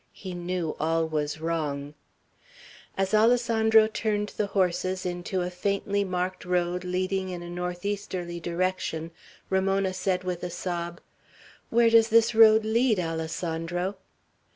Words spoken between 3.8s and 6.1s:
turned the horses into a faintly